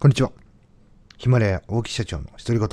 [0.00, 0.32] こんにちは。
[1.18, 2.68] ヒマラヤ大木社長の独り言。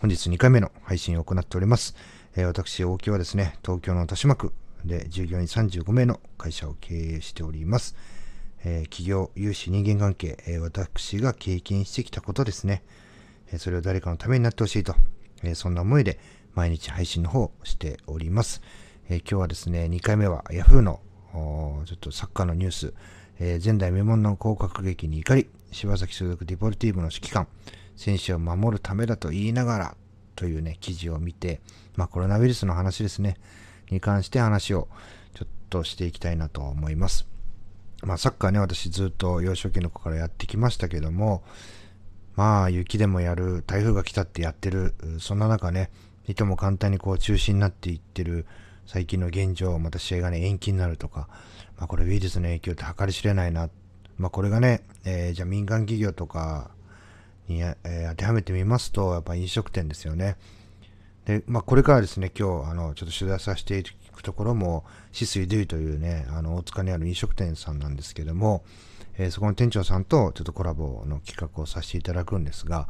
[0.00, 1.94] 本日2回目の配信を行っております。
[2.34, 4.52] えー、私、大木はですね、東京の豊島区
[4.84, 7.94] で従業員35名の会社を経営しております。
[8.64, 12.82] えー、企業、融資、人間関係、えー、私が経験してきたことですね。
[13.52, 14.96] えそれを誰かのためになってほしいと、
[15.44, 16.18] えそんな思いで
[16.54, 18.60] 毎日配信の方をしております。
[19.08, 20.98] え今日はですね、2回目は Yahoo の
[21.86, 22.94] ちょっとサッカーのニュース、
[23.42, 27.48] えー、前代未聞の降格劇に怒り、柴崎所属ディポルティーブの指揮官、
[27.96, 29.96] 選手を守るためだと言いながら
[30.36, 31.62] というね、記事を見て、
[31.96, 33.38] まあコロナウイルスの話ですね、
[33.90, 34.88] に関して話を
[35.32, 37.26] ちょっとしていきたいなと思います。
[38.02, 41.42] まあサッカーね、私ずっと幼少期の子からやってきましたけども、
[42.36, 45.90] まあ雪でもやる、台風が来たってやってる、そんな中ね、
[46.28, 48.44] いとも簡単にこう中止になっていってる
[48.92, 51.28] 最近の現状、また試合がね、延期になるとか、
[51.78, 53.70] まあ、これウイルスの影響って計り知れないな。
[54.18, 56.72] まあ、これがね、えー、じゃあ民間企業とか
[57.46, 60.38] に、えー、当てはめてみますと、やっぱ飲食店ですよね。
[61.24, 68.64] で、まあ、これからですね、今日、あの、ちょっと取材させていくところも、シスイドゥイというね、あの、大塚にある飲食店さんなんですけども、
[69.18, 72.88] えー、そこの店長さんとちょっとコラボの企画をさせていただくんですが、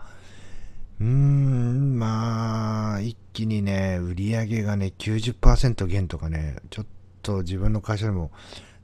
[1.00, 6.86] うーん、まあ、一気にね、売り上げがね、90%減とかね、ちょっ
[7.22, 8.30] と自分の会社でも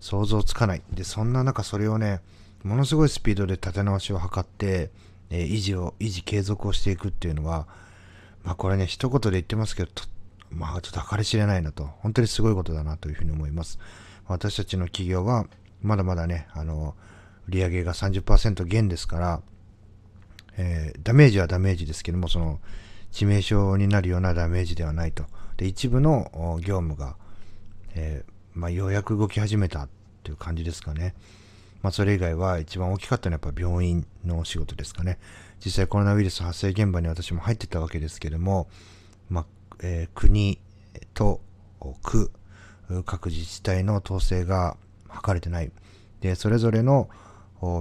[0.00, 0.82] 想像つかない。
[0.90, 2.20] で、そんな中それをね、
[2.62, 4.90] ものすごいスピードで立て直しを図って、
[5.28, 7.66] えー、維持を、維持継続をしていくっていうのは、
[8.44, 9.90] まあこれね、一言で言ってますけど、
[10.50, 13.78] まあちょっと計り知れないなと、本当にすごいことだなというふうに思います。
[14.26, 15.46] 私たちの企業は、
[15.82, 16.94] まだまだね、あの、
[17.48, 19.42] 売上が30%減ですから、
[20.56, 22.60] えー、ダメージはダメージですけども、その、
[23.12, 25.24] 致命傷になるようなダメージではないと。
[25.56, 27.16] で、一部の業務が、
[27.94, 29.88] えー、まあ、ようやく動き始めたっ
[30.22, 31.14] ていう感じですかね。
[31.82, 35.18] まあ、それ以外は一番大きかったのはやっぱ病院の仕事ですかね。
[35.64, 38.68] 実際コロナウイルス発生現場に私も入ってたわけですけども、
[39.30, 39.46] まあ、
[39.82, 40.60] えー、国
[41.14, 41.40] と
[42.02, 42.30] 区、
[43.04, 44.76] 各自治体の統制が
[45.24, 45.70] 図れてない。
[46.20, 47.08] で、それぞれの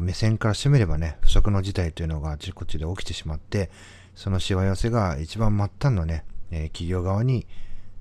[0.02, 3.70] 目線からしてみればね、不測の事態というのがあちこちで起きてしまって、
[4.16, 7.46] そのしわ寄せが一番末端のね、え、企業側に、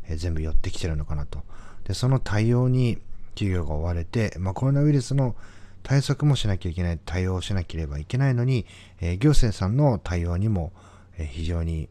[0.09, 1.43] え、全部寄ってきてるのかなと。
[1.85, 2.99] で、その対応に
[3.35, 5.35] 企業が追われて、まあ、コロナウイルスの
[5.83, 8.67] 対策もしなきゃいけない、対応しなければいけないのに、
[9.01, 10.73] え、行政さんの対応にも、
[11.19, 11.89] え、非常に、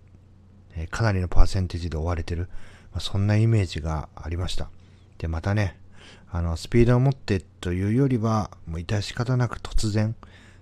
[0.75, 2.49] え、かなりのパーセンテージで追われてる、
[2.91, 4.69] まあ、そんなイメージがありました。
[5.17, 5.77] で、またね、
[6.31, 10.15] あの、スピードを持ってというよりは、もう致し方なく突然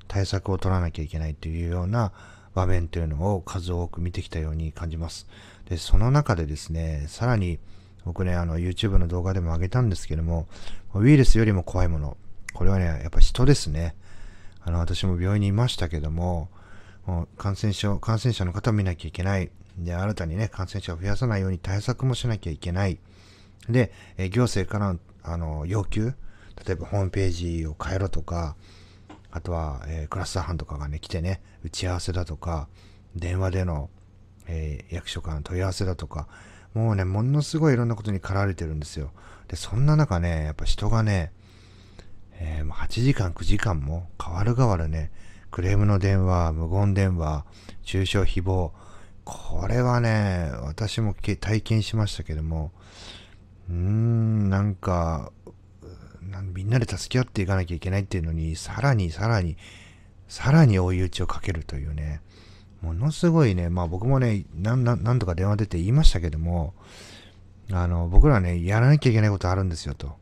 [0.07, 2.11] 対策を取らなきゃいけないというような
[2.53, 5.27] 場面というのを数多く見てきたように感じます。
[5.69, 7.59] で、その中でですね、さらに、
[8.03, 10.47] 僕ね、あの、YouTube の動画でも上げたんですけども、
[10.93, 12.17] ウイルスよりも怖いもの。
[12.53, 13.95] これはね、やっぱ人ですね。
[14.63, 16.49] あの、私も病院にいましたけども、
[17.05, 19.49] もう感染症、感染者の方を見なきゃいけない。
[19.77, 22.99] で、新たにね、感染者を増やさないように対策もしなきゃいけない。
[23.69, 26.13] で、え行政からの、あの、要求、
[26.65, 28.55] 例えばホームページを変えろとか、
[29.31, 32.67] あとは、えー、クラスター班とかがね、来てね、打ち合わせだとか、
[33.15, 33.89] 電話での、
[34.47, 36.27] えー、役所からの問い合わせだとか、
[36.73, 39.11] もうね、ものすごいいろんなことに駆られてるんですよ。
[39.47, 41.31] で、そんな中ね、やっぱ人がね、
[42.33, 45.11] えー、8時間、9時間も変わる変わるね、
[45.49, 47.45] クレームの電話、無言電話、
[47.83, 48.71] 中傷誹謗、
[49.23, 52.71] これはね、私も体験しましたけども、
[53.71, 55.31] うーん、なんか、
[56.53, 59.57] みんなで助け合っていかなきゃいけないっていうのに、さらにさらに、
[60.27, 62.21] さらに追い打ちをかけるというね、
[62.81, 66.73] ものすごいね、まあ僕もね、なんとか電話出て言いましたけども、
[67.71, 70.15] あの、僕らね、やらなきゃいけないことあるんですよと。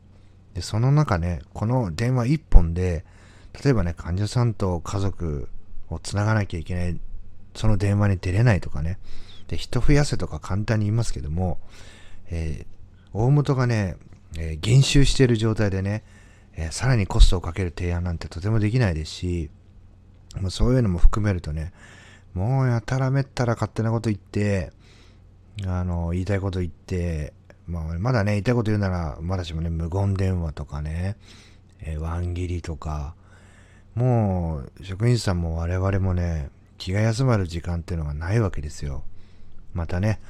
[0.54, 3.04] で、その中ね、この電話一本で、
[3.64, 5.48] 例えばね、患者さんと家族
[5.88, 7.00] をつながなきゃいけない、
[7.54, 8.98] その電話に出れないとかね、
[9.48, 11.58] で、人増やせとか簡単に言いますけども、
[12.30, 12.79] えー、
[13.12, 13.96] 大元がね、
[14.38, 16.04] えー、減収している状態でね、
[16.54, 19.50] えー、さらにコストをかける提案なんてとてもできないですし、
[20.40, 21.72] まあ、そういうのも含めるとね、
[22.34, 24.72] もうやたらめったら勝手なこと言って、
[25.66, 27.32] あの、言いたいこと言って、
[27.66, 31.16] まあ、まだね、言いたいこと言うなら、まだしもね、無言電話とかね、
[31.80, 33.14] えー、ワン切りとか、
[33.94, 39.02] もう、職員さんも我々もね、気が休まる時間っていうのがないわけですよ。
[39.74, 40.20] またね、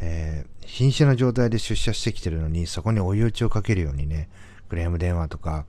[0.00, 4.28] えー、瀕死の状態で出社してきてるのに、そこに追い打ちをかけるようにね、
[4.68, 5.64] クレーム電話とか、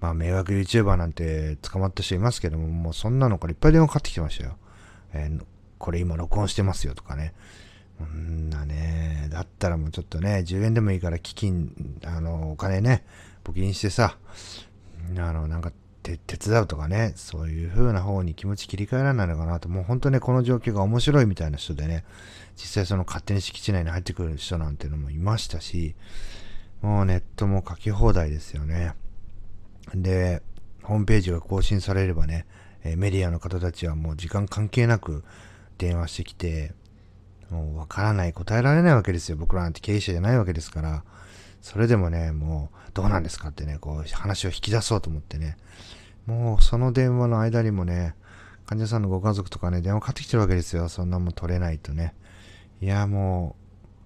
[0.00, 4.56] まあ、迷惑 YouTuber なんて捕まった人いますけども、もうそんなのからいっぱい電話かかってきてましたよ。
[5.12, 5.44] えー、
[5.78, 7.34] これ今録音してますよとかね。
[7.98, 11.72] こんなね、だったらもうちょっとね、10円でもいいから基金、
[12.04, 13.04] あの、お金ね、
[13.44, 14.16] 募金してさ、
[15.16, 15.72] あの、なんか
[16.02, 22.04] 手伝うとかね、そういう風な方に気持ち切り替えられないのかなと、もう本当ね、この状況が面白いみたいな人でね、
[22.56, 25.94] 実際その勝手に敷地内に入ってくる人なんていうのもいましたし、
[26.80, 28.94] もうネットも書き放題ですよね。
[29.94, 30.42] で、
[30.82, 32.46] ホームページが更新されればね、
[32.82, 35.22] えメディアの方たちはもう時間関係なく
[35.78, 36.74] 電話してきて、
[37.50, 39.36] もうわからない、答えられないわけですよ。
[39.36, 41.04] 僕らなんて経営者じゃないわけですから。
[41.62, 45.56] それでもね、もう、どうなんですかってね、こう、話を引き出そうと思ってね、
[46.26, 48.14] もう、その電話の間にもね、
[48.66, 50.88] 患者さんのご家族とかね、電話かかってきてるわけですよ。
[50.88, 52.14] そんなもん取れないとね。
[52.80, 53.56] いや、も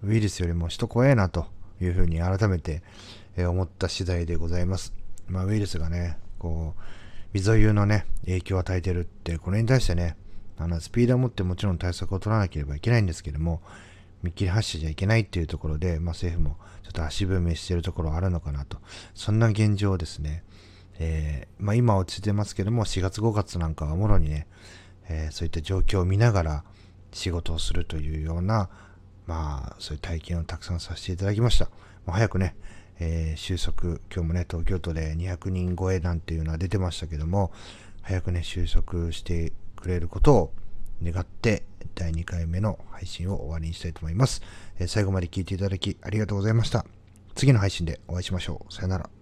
[0.03, 1.47] う、ウイルスよりも人怖えな、と
[1.81, 2.83] いうふうに改めて、
[3.37, 4.93] え思った次第でございます。
[5.27, 6.81] まあ、ウイルスがね、こう、
[7.33, 10.17] 溝湯のね、影響を与えてるって、これに対してね、
[10.59, 13.63] あの、スピードを持ってもちろん対策を取らなければいけないんですけども、
[14.23, 18.79] 見切り発車じゃいけないっていうところで、まあ、政府もちょっと足踏みしてるところあるのかなと。
[19.15, 20.45] そんな現状ですね。
[20.99, 24.47] えー、まあ、今落ちてますけども、4月5月なんかはもろにね、
[25.09, 26.65] えー、そういった状況を見ながら
[27.13, 28.69] 仕事をするというような、
[29.27, 31.67] まあ、そういう体験をたくさんさせていただきました。
[31.67, 31.73] も
[32.09, 32.57] う早くね、
[32.99, 37.53] えー、収束、今日もね、東京都で200人超えなんていうのは出てましたけども、
[38.03, 40.53] 早くね、収束してくれることを
[41.03, 41.65] 願って、
[41.95, 44.43] 第2回目の配信を終わりにしたいと思います。
[44.87, 46.85] 最後まで聞いていただきありがとうございました。
[47.35, 48.73] 次の配信でお会いしましょう。
[48.73, 49.16] さよなら。